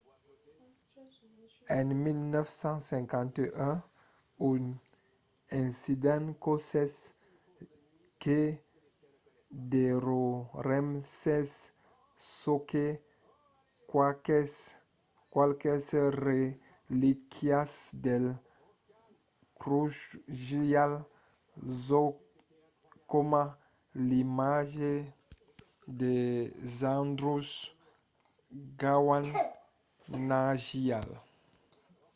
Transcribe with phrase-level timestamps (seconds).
[1.77, 3.67] en 1951
[4.51, 4.63] un
[5.61, 6.93] incendi causèt
[8.23, 8.39] que
[9.73, 11.43] demorèssen
[12.41, 12.85] sonque
[15.33, 15.83] qualques
[16.25, 17.71] relíquias
[18.05, 18.25] del
[19.59, 20.91] drukgyal
[21.67, 22.15] dzong
[23.11, 23.43] coma
[24.07, 24.93] l'imatge
[25.99, 26.13] de
[26.77, 27.49] zhabdrung
[28.77, 29.27] ngawang
[30.27, 31.09] namgyal